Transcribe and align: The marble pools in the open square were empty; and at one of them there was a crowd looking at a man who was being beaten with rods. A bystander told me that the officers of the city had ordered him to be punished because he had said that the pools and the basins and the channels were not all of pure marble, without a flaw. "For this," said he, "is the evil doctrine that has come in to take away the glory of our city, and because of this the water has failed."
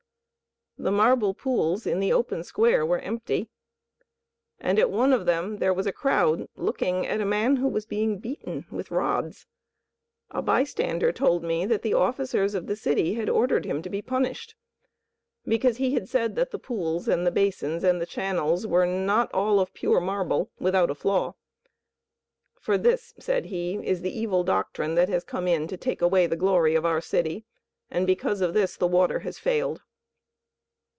The 0.77 0.89
marble 0.91 1.35
pools 1.35 1.85
in 1.85 1.99
the 1.99 2.11
open 2.11 2.43
square 2.43 2.83
were 2.83 2.97
empty; 2.97 3.51
and 4.59 4.79
at 4.79 4.89
one 4.89 5.13
of 5.13 5.27
them 5.27 5.57
there 5.57 5.75
was 5.75 5.85
a 5.85 5.91
crowd 5.93 6.49
looking 6.55 7.05
at 7.05 7.21
a 7.21 7.25
man 7.25 7.57
who 7.57 7.67
was 7.67 7.85
being 7.85 8.17
beaten 8.17 8.65
with 8.71 8.89
rods. 8.89 9.45
A 10.31 10.41
bystander 10.41 11.11
told 11.11 11.43
me 11.43 11.67
that 11.67 11.83
the 11.83 11.93
officers 11.93 12.55
of 12.55 12.65
the 12.65 12.75
city 12.75 13.13
had 13.13 13.29
ordered 13.29 13.63
him 13.63 13.83
to 13.83 13.91
be 13.91 14.01
punished 14.01 14.55
because 15.45 15.77
he 15.77 15.93
had 15.93 16.09
said 16.09 16.35
that 16.35 16.49
the 16.49 16.57
pools 16.57 17.07
and 17.07 17.27
the 17.27 17.31
basins 17.31 17.83
and 17.83 18.01
the 18.01 18.07
channels 18.07 18.65
were 18.65 18.87
not 18.87 19.31
all 19.35 19.59
of 19.59 19.75
pure 19.75 19.99
marble, 20.01 20.49
without 20.57 20.89
a 20.89 20.95
flaw. 20.95 21.35
"For 22.59 22.75
this," 22.79 23.13
said 23.19 23.45
he, 23.45 23.75
"is 23.75 24.01
the 24.01 24.17
evil 24.17 24.43
doctrine 24.43 24.95
that 24.95 25.09
has 25.09 25.23
come 25.23 25.47
in 25.47 25.67
to 25.67 25.77
take 25.77 26.01
away 26.01 26.25
the 26.25 26.35
glory 26.35 26.73
of 26.73 26.87
our 26.87 27.01
city, 27.01 27.45
and 27.91 28.07
because 28.07 28.41
of 28.41 28.55
this 28.55 28.75
the 28.75 28.87
water 28.87 29.19
has 29.19 29.37
failed." 29.37 29.83